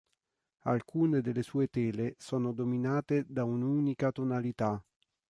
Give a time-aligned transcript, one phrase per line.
[0.63, 4.83] Alcune delle sue tele sono dominate da un'unica tonalità.